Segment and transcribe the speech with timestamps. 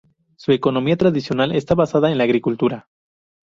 [0.35, 2.87] Su economía tradicional está basada en la agricultura.